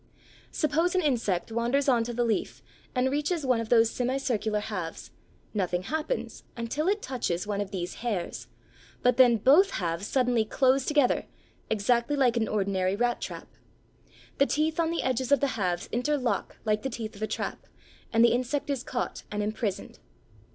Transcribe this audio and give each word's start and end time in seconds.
Suppose 0.49 0.95
an 0.95 1.03
insect 1.03 1.51
wanders 1.51 1.87
on 1.87 2.03
to 2.05 2.11
the 2.11 2.23
leaf 2.23 2.63
and 2.95 3.11
reaches 3.11 3.45
one 3.45 3.61
of 3.61 3.69
these 3.69 3.91
semicircular 3.91 4.59
halves, 4.61 5.11
nothing 5.53 5.83
happens 5.83 6.43
until 6.57 6.87
it 6.87 7.03
touches 7.03 7.45
one 7.45 7.61
of 7.61 7.69
these 7.69 7.93
hairs, 8.01 8.47
but 9.03 9.17
then 9.17 9.37
both 9.37 9.69
halves 9.77 10.07
suddenly 10.07 10.43
close 10.43 10.85
together, 10.85 11.27
exactly 11.69 12.15
like 12.15 12.35
an 12.35 12.47
ordinary 12.47 12.95
rat 12.95 13.21
trap! 13.21 13.47
The 14.39 14.47
teeth 14.47 14.79
on 14.79 14.89
the 14.89 15.03
edges 15.03 15.31
of 15.31 15.39
the 15.39 15.49
halves 15.53 15.87
interlock 15.91 16.57
like 16.65 16.81
the 16.81 16.89
teeth 16.89 17.15
of 17.15 17.21
a 17.21 17.27
trap, 17.27 17.67
and 18.11 18.25
the 18.25 18.33
insect 18.33 18.71
is 18.71 18.81
caught 18.81 19.21
and 19.31 19.43
imprisoned. 19.43 19.99